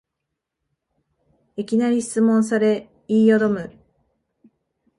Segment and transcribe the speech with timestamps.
[1.57, 3.71] いきなり質問され言いよどむ